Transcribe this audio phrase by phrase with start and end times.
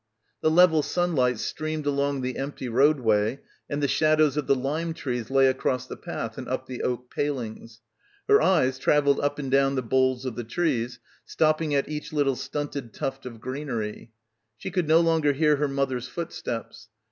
[0.41, 5.29] The level sunlight streamed along the empty roadway and the shadows of the lime trees
[5.29, 7.81] lay across the path and up the oak palings.
[8.27, 11.87] Her eyes travelled— 28— BACKWATER up and down the boles of the trees, stopping at
[11.87, 14.11] each little stunted tuft of greenery.
[14.57, 16.89] She could no longer hear her mother's footsteps.